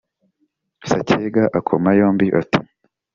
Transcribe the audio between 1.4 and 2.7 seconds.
akoma yombi, ati